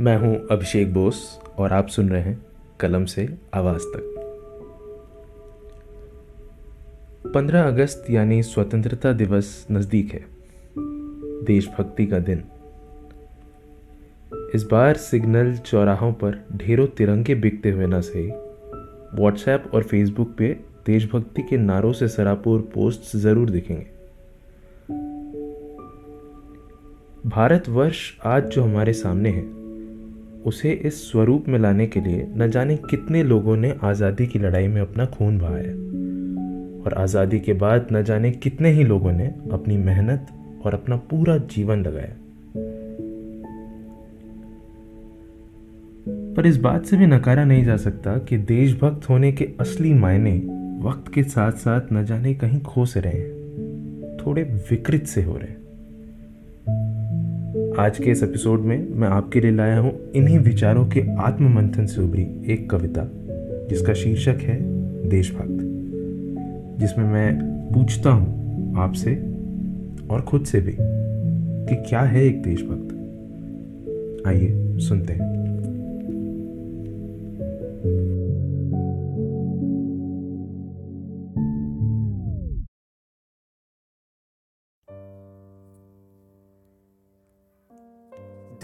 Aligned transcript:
मैं 0.00 0.16
हूँ 0.16 0.46
अभिषेक 0.50 0.92
बोस 0.94 1.40
और 1.58 1.72
आप 1.72 1.88
सुन 1.88 2.08
रहे 2.08 2.22
हैं 2.22 2.46
कलम 2.80 3.04
से 3.04 3.28
आवाज़ 3.54 3.82
तक। 3.82 4.14
15 7.34 7.66
अगस्त 7.66 8.06
यानी 8.10 8.42
स्वतंत्रता 8.42 9.12
दिवस 9.12 9.66
नज़दीक 9.70 10.12
है, 10.12 10.24
देशभक्ति 11.44 12.06
का 12.06 12.18
दिन। 12.18 12.44
इस 14.54 14.64
बार 14.64 14.96
सिग्नल 14.96 15.56
चौराहों 15.56 16.12
पर 16.12 16.44
ढेरों 16.56 16.86
तिरंगे 16.86 17.34
बिकते 17.34 17.70
हुए 17.70 17.86
न 17.86 18.00
सही, 18.00 18.26
व्हाट्सएप 19.14 19.70
और 19.74 19.82
फेसबुक 19.82 20.34
पे 20.38 20.48
देशभक्ति 20.86 21.42
के 21.42 21.56
नारों 21.56 21.92
से 21.92 22.08
सरापुर 22.08 22.60
पोस्ट 22.74 23.16
ज़रूर 23.16 23.50
दिखेंगे। 23.50 23.86
भारतवर्ष 27.26 28.18
आज 28.24 28.46
जो 28.46 28.62
हमारे 28.62 28.92
सामने 28.92 29.30
है 29.30 29.57
उसे 30.46 30.72
इस 30.72 31.12
स्वरूप 31.12 31.48
में 31.48 31.58
लाने 31.58 31.86
के 31.86 32.00
लिए 32.00 32.26
न 32.36 32.50
जाने 32.50 32.76
कितने 32.76 33.22
लोगों 33.22 33.56
ने 33.56 33.74
आज़ादी 33.82 34.26
की 34.26 34.38
लड़ाई 34.38 34.68
में 34.68 34.80
अपना 34.80 35.06
खून 35.06 35.38
बहाया। 35.38 35.72
और 36.78 36.94
आज़ादी 36.94 37.40
के 37.40 37.52
बाद 37.52 37.88
न 37.92 38.02
जाने 38.02 38.30
कितने 38.30 38.70
ही 38.70 38.84
लोगों 38.84 39.12
ने 39.12 39.26
अपनी 39.52 39.76
मेहनत 39.76 40.26
और 40.66 40.74
अपना 40.74 40.96
पूरा 40.96 41.36
जीवन 41.36 41.80
लगाया। 41.80 42.14
पर 46.36 46.46
इस 46.46 46.56
बात 46.56 46.84
से 46.84 46.96
भी 46.96 47.06
नकारा 47.06 47.44
नहीं 47.44 47.64
जा 47.64 47.76
सकता 47.76 48.18
कि 48.18 48.38
देशभक्त 48.38 49.08
होने 49.08 49.32
के 49.32 49.48
असली 49.60 49.94
मायने 49.94 50.36
वक्त 50.82 51.12
के 51.12 51.22
साथ 51.22 51.52
साथ 51.52 51.92
न 51.92 52.04
जाने 52.04 52.34
कहीं 52.34 52.60
खो 52.60 52.86
से 52.86 53.00
रहे 53.00 53.12
हैं, 53.12 54.16
थोड़े 54.16 54.42
विकृत 54.42 55.04
से 55.04 55.22
हो 55.22 55.36
रहे 55.36 55.48
हैं। 55.48 55.67
आज 57.78 57.98
के 57.98 58.10
इस 58.10 58.22
एपिसोड 58.22 58.60
में 58.60 58.88
मैं 58.94 59.08
आपके 59.08 59.40
लिए 59.40 59.50
लाया 59.50 59.78
हूँ 59.78 60.12
इन्हीं 60.12 60.38
विचारों 60.38 60.86
के 60.86 61.16
आत्म 61.18 61.48
मंथन 61.54 61.86
से 61.86 62.00
उभरी 62.02 62.52
एक 62.52 62.70
कविता, 62.70 63.10
जिसका 63.68 63.94
शीर्षक 63.94 64.36
है 64.40 64.58
देशभक्त, 65.08 65.58
जिसमें 66.80 67.04
मैं 67.04 67.38
पूछता 67.72 68.10
हूँ 68.10 68.74
आपसे 68.78 69.14
और 70.10 70.22
खुद 70.22 70.44
से 70.44 70.60
भी 70.60 70.76
कि 71.68 71.76
क्या 71.88 72.00
है 72.00 72.24
एक 72.24 72.42
देशभक्त। 72.42 72.94
आइए 74.28 74.78
सुनते 74.78 75.12
हैं। 75.12 75.47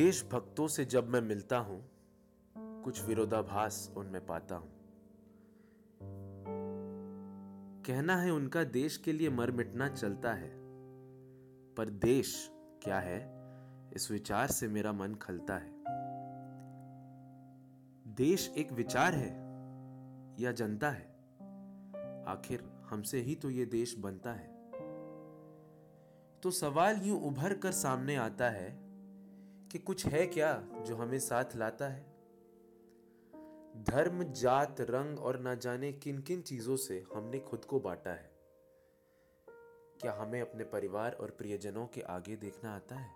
देशभक्तों 0.00 0.68
से 0.68 0.84
जब 0.84 1.08
मैं 1.08 1.20
मिलता 1.20 1.58
हूँ, 1.58 1.90
कुछ 2.58 3.04
विरोधाभास 3.04 3.94
उनमें 3.96 4.26
पाता 4.26 4.54
हूँ। 4.56 4.70
कहना 7.86 8.16
है 8.16 8.30
उनका 8.30 8.64
देश 8.64 8.96
के 8.96 9.12
लिए 9.12 9.30
मर 9.30 9.50
मिटना 9.50 9.88
चलता 9.88 10.32
है, 10.32 10.50
पर 11.74 11.90
देश 11.90 12.50
क्या 12.82 13.00
है, 13.00 13.32
इस 13.92 14.10
विचार 14.10 14.46
से 14.46 14.68
मेरा 14.68 14.92
मन 14.92 15.14
खलता 15.14 15.54
है। 15.54 15.84
देश 18.14 18.54
एक 18.56 18.72
विचार 18.72 19.14
है 19.14 19.30
या 20.44 20.52
जनता 20.52 20.90
है? 20.90 21.06
आखिर 22.26 22.64
हमसे 22.90 23.20
ही 23.20 23.34
तो 23.34 23.50
ये 23.50 23.64
देश 23.64 23.96
बनता 23.98 24.32
है। 24.32 24.48
तो 26.42 26.50
सवाल 26.50 27.00
यूँ 27.02 27.20
उभर 27.20 27.54
कर 27.54 27.72
सामने 27.72 28.16
आता 28.16 28.50
है 28.50 28.89
कि 29.72 29.78
कुछ 29.78 30.06
है 30.06 30.26
क्या 30.26 30.64
जो 30.86 30.96
हमें 30.96 31.18
साथ 31.18 31.44
लाता 31.56 31.88
है? 31.88 32.02
धर्म, 33.76 34.24
जात, 34.24 34.76
रंग 34.80 35.20
और 35.20 35.38
ना 35.38 35.54
जाने 35.54 35.92
किन 35.92 36.18
किन 36.18 36.42
चीज़ों 36.42 36.76
से 36.76 37.04
हमने 37.14 37.38
खुद 37.38 37.64
को 37.64 37.80
बांटा 37.80 38.10
है। 38.10 38.30
क्या 40.00 40.12
हमें 40.12 40.40
अपने 40.40 40.64
परिवार 40.64 41.12
और 41.12 41.30
प्रियजनों 41.30 41.86
के 41.86 42.00
आगे 42.00 42.36
देखना 42.36 42.76
आता 42.76 42.94
है? 42.94 43.14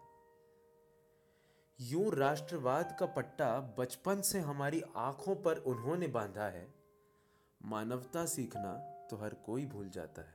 यूँ 1.81 2.11
राष्ट्रवाद 2.11 2.97
का 3.01 3.07
पट्टा 3.07 3.61
बचपन 3.79 4.21
से 4.21 4.41
हमारी 4.41 4.83
आँखों 4.97 5.37
पर 5.37 5.57
उन्होंने 5.57 6.07
बांधा 6.07 6.45
है। 6.45 6.75
मानवता 7.65 8.27
सीखना 8.27 8.73
तो 9.11 9.17
हर 9.17 9.35
कोई 9.35 9.67
भूल 9.67 9.89
जाता 9.89 10.23
है। 10.23 10.35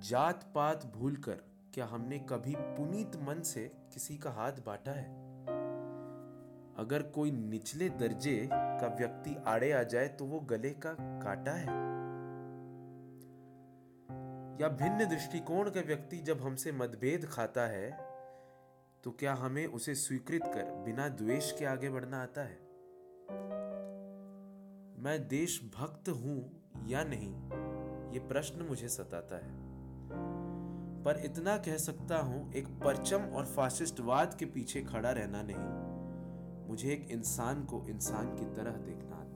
जात 0.00 0.52
पात 0.54 0.86
भूलकर 0.86 1.55
क्या 1.76 1.86
हमने 1.86 2.18
कभी 2.18 2.54
पुनीत 2.56 3.16
मन 3.16 3.40
से 3.42 3.62
किसी 3.94 4.16
का 4.16 4.30
हाथ 4.30 4.52
बांटा 4.52 4.90
है? 4.90 5.08
अगर 6.76 7.02
कोई 7.02 7.30
निचले 7.30 7.88
दर्जे 7.88 8.48
का 8.52 8.86
व्यक्ति 8.98 9.34
आड़े 9.46 9.72
आ 9.72 9.82
जाए 9.82 10.08
तो 10.08 10.24
वो 10.24 10.40
गले 10.40 10.70
का 10.70 10.92
काटा 11.00 11.52
है। 11.52 11.66
या 14.60 14.68
भिन्न 14.68 15.08
दृष्टिकोण 15.08 15.70
का 15.70 15.80
व्यक्ति 15.80 16.18
जब 16.18 16.40
हमसे 16.42 16.72
मतभेद 16.72 17.26
खाता 17.26 17.66
है 17.66 17.90
तो 19.04 19.10
क्या 19.10 19.34
हमें 19.34 19.66
उसे 19.66 19.94
स्वीकृत 19.94 20.44
कर 20.44 20.72
बिना 20.84 21.08
द्वेष 21.08 21.52
के 21.52 21.64
आगे 21.64 21.90
बढ़ना 21.90 22.22
आता 22.22 22.40
है? 22.40 22.58
मैं 24.98 25.18
देशभक्त 25.28 26.08
हूँ 26.08 26.40
या 26.86 27.04
नहीं, 27.04 27.32
ये 28.12 28.28
प्रश्न 28.28 28.62
मुझे 28.62 28.88
सताता 28.88 29.36
है। 29.36 29.65
पर 31.06 31.16
इतना 31.24 31.56
कह 31.56 31.76
सकता 31.76 32.16
हूँ, 32.18 32.52
एक 32.52 32.68
परचम 32.68 33.18
और 33.18 33.44
फासिस्टवाद 33.46 34.34
के 34.38 34.46
पीछे 34.46 34.80
खड़ा 34.82 35.10
रहना 35.10 35.42
नहीं। 35.42 36.68
मुझे 36.68 36.88
एक 36.92 37.08
इंसान 37.10 37.64
को 37.64 37.86
इंसान 37.88 38.26
की 38.26 38.44
तरह 38.44 38.70
देखना 38.70 39.16
आता 39.16 39.35